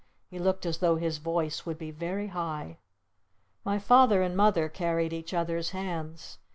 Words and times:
He 0.31 0.39
looked 0.39 0.65
as 0.65 0.79
though 0.79 0.95
his 0.95 1.19
voice 1.19 1.63
would 1.63 1.77
be 1.77 1.91
very 1.91 2.29
high. 2.29 2.79
My 3.63 3.77
Father 3.77 4.23
and 4.23 4.35
Mother 4.35 4.67
carried 4.67 5.13
each 5.13 5.31
other's 5.31 5.69
hands. 5.77 6.39